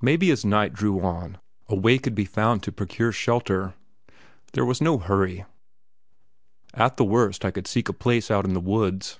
[0.00, 3.74] Maybe as night drew on a way could be found to procure shelter.
[4.52, 5.44] There was no hurry;
[6.72, 9.18] at the worst, I could seek a place out in the woods.